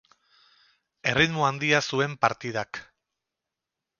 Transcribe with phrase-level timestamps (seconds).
[1.11, 2.83] Erritmo handia zuen partidak.